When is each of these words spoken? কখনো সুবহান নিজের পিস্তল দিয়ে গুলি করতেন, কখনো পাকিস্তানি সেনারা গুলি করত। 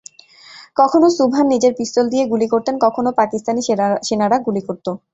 কখনো 0.77 1.07
সুবহান 1.17 1.47
নিজের 1.53 1.73
পিস্তল 1.79 2.05
দিয়ে 2.09 2.25
গুলি 2.31 2.47
করতেন, 2.53 2.75
কখনো 2.85 3.09
পাকিস্তানি 3.19 3.61
সেনারা 4.07 4.37
গুলি 4.47 4.61
করত। 4.67 4.85